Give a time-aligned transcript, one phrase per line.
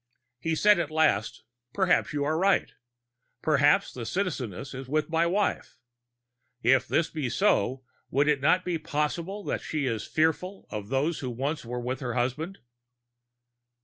[0.39, 1.43] He said at last:
[1.73, 2.73] "Perhaps you are right.
[3.43, 5.77] Perhaps the Citizeness is with my wife.
[6.63, 11.19] If this be so, would it not be possible that she is fearful of those
[11.19, 12.57] who once were with her husband?"